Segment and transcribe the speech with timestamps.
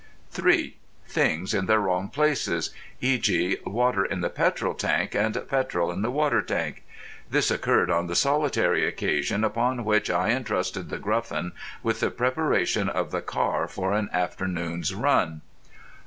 [0.31, 0.77] (3)
[1.07, 2.73] Things in their wrong places.
[3.01, 6.83] E.g., water in the petrol tank and petrol in the water tank.
[7.29, 11.51] This occurred on the solitary occasion upon which I entrusted The Gruffin
[11.83, 15.41] with the preparation of the car for an afternoon's run.